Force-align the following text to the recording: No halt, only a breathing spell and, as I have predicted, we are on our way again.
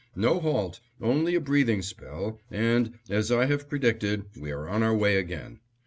No 0.15 0.39
halt, 0.39 0.79
only 0.99 1.35
a 1.35 1.39
breathing 1.39 1.83
spell 1.83 2.39
and, 2.49 2.97
as 3.07 3.31
I 3.31 3.45
have 3.45 3.69
predicted, 3.69 4.25
we 4.35 4.49
are 4.51 4.67
on 4.67 4.81
our 4.81 4.95
way 4.97 5.17
again. 5.17 5.59